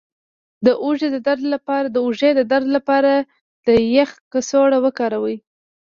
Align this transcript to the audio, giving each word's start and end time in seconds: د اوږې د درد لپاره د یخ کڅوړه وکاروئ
د 0.65 0.67
اوږې 0.83 1.07
د 2.35 2.47
درد 2.51 2.67
لپاره 2.75 3.13
د 3.67 3.67
یخ 3.95 4.09
کڅوړه 4.31 4.77
وکاروئ 4.85 5.37